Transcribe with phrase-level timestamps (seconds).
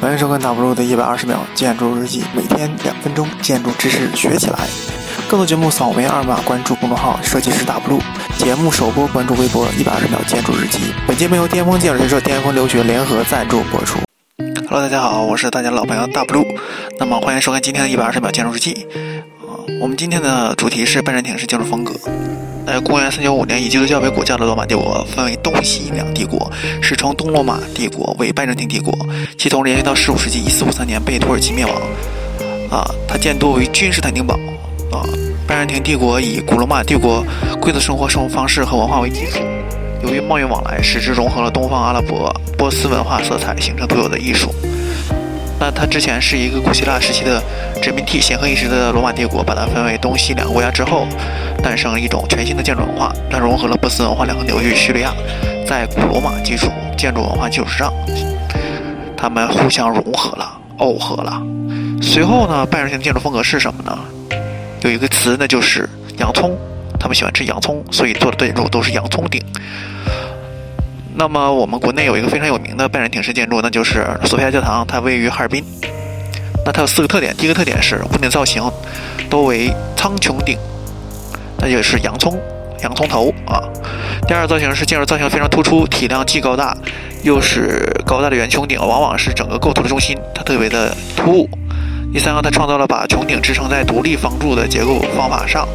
[0.00, 4.58] 欢迎收看大不入的一百二十秒建筑日记，每天两分钟建筑知识学起来。
[5.28, 8.00] 更多节目扫描二维码关注公众号“设计师大不入”，
[8.36, 10.78] 节目首播关注微博“一百二十秒建筑日记”。
[11.08, 13.98] 本节目由巅峰建筑学社、巅峰留学联合赞助播出。
[14.68, 16.46] Hello，大家好，我是大家的老朋友大 blue。
[16.98, 18.86] 那么欢迎收看今天的一百二十秒建筑日记。
[19.84, 21.92] 我们今天的主题是拜占庭式建筑风格。
[22.66, 28.94] 在公元395年，以基督教为国教的罗马帝国分为东西两帝国，史称东罗马帝国为拜占庭帝国，
[29.36, 31.74] 其统治延续到15世纪1453年被土耳其灭亡。
[32.70, 34.36] 啊，它建都为君士坦丁堡。
[34.90, 35.04] 啊，
[35.46, 37.22] 拜占庭帝国以古罗马帝国
[37.60, 39.40] 贵族生活生活方式和文化为基础，
[40.02, 44.48] 由于贸易往来，使之融合了东方阿拉伯、波斯文化色彩，形成独有的艺术。
[45.58, 47.42] 那它之前是一个古希腊时期的
[47.80, 51.06] 殖民地，显赫一时的罗马帝国把它分为东西两个国家之后，
[51.62, 55.14] 诞生了一种全新的建筑文化，它融合了波斯文化两个流域叙利亚，
[55.66, 57.92] 在古罗马基础建筑文化基础上，
[59.16, 61.40] 他们互相融合了、耦合了。
[62.02, 63.98] 随后呢，拜占庭建筑风格是什么呢？
[64.82, 66.54] 有一个词，那就是洋葱，
[67.00, 69.42] 他们喜欢吃洋葱，所以做的建筑都是洋葱顶。
[71.16, 75.64] 那么我们国内有一个非常有名的拜占庭式建筑，那就是索菲亚教堂，它位于哈尔滨。
[76.66, 78.62] 那它有四个特点，第一个特点是屋顶造型
[79.30, 80.58] 都为苍穹顶，
[81.58, 82.36] 那就是洋葱，
[82.82, 83.62] 洋葱头啊。
[84.26, 86.76] 第二个造型是建筑造型非常突出，体量既高大
[87.22, 91.48] 又是高大的圆穹顶，往往是整个构图的中心，它特别的突兀。
[92.12, 95.68] 第三个，它创造了把穹顶支撑在独立方柱的结构方法上，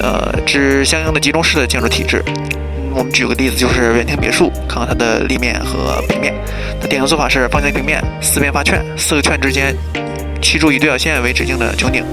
[0.00, 2.22] 呃，之相应的集中式的建筑体制。
[2.94, 6.32] 我们举个例子，就是远庭别墅，看看它的立面和平面。
[6.80, 9.74] 它典型做法是方形平面，四边发券，四个券之间
[10.40, 12.04] 砌筑以对角线为直径的穹顶。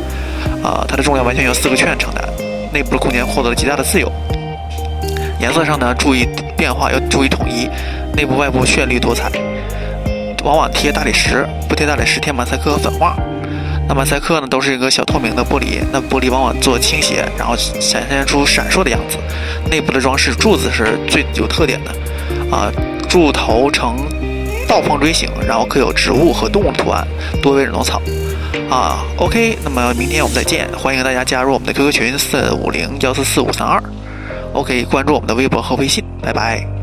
[0.64, 2.24] 啊，它的重量完全由四个券承担，
[2.74, 4.12] 内部的空间获得了极大的自由。
[5.40, 7.70] 颜色上呢，注意变化，要注意统一，
[8.16, 9.30] 内部外部绚丽多彩。
[10.44, 13.16] 往往贴大理石，不贴大理石，贴马赛克粉画。
[13.92, 19.18] 那马赛克呢，都是一个小透明的玻璃，那玻璃往往做倾斜，然后显现出闪烁的样子。
[19.70, 21.92] 内部的装饰柱子是最有特点的，
[22.56, 22.72] 啊，
[23.10, 23.98] 柱头呈
[24.66, 27.06] 倒方锥形，然后刻有植物和动物图案，
[27.42, 28.02] 多为人工草。
[28.70, 33.84] 啊，OK，那么明天我们再见，欢迎大家加入我们的 QQ 群四五零幺四四五三二。
[34.54, 36.81] OK，关注我们的微博和微信，拜拜。